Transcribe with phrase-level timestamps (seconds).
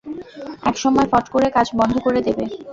[0.63, 2.43] একসময় ফট করে কাজ বন্ধ করে দেবে।